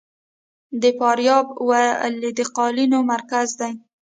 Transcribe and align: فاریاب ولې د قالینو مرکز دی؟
فاریاب 0.99 1.47
ولې 1.67 2.29
د 2.37 2.39
قالینو 2.57 2.99
مرکز 3.13 3.47
دی؟ 3.59 3.71